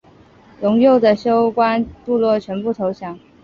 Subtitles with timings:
[0.63, 3.19] 陇右的休官部落全部投降。